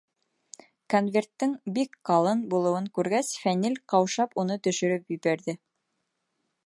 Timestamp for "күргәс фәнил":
2.97-3.77